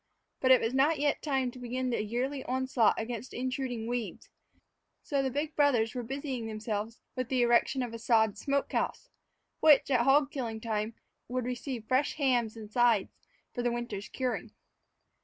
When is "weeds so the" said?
3.85-5.29